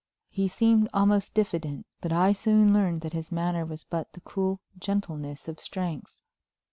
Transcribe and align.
He 0.31 0.47
seemed 0.47 0.89
almost 0.95 1.35
diffident, 1.35 1.85
but 2.01 2.11
I 2.11 2.33
soon 2.33 2.73
learned 2.73 3.01
that 3.01 3.13
his 3.13 3.31
manner 3.31 3.67
was 3.67 3.83
but 3.83 4.13
the 4.13 4.21
cool 4.21 4.59
gentleness 4.79 5.47
of 5.47 5.59
strength. 5.59 6.23